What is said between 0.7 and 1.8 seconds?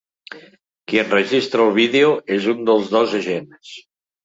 Qui enregistra el